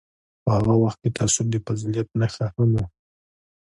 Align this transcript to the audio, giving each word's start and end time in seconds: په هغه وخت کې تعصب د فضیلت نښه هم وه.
په 0.43 0.49
هغه 0.57 0.73
وخت 0.83 0.97
کې 1.03 1.09
تعصب 1.17 1.45
د 1.51 1.55
فضیلت 1.65 2.07
نښه 2.19 2.45
هم 2.55 2.69
وه. 2.77 2.85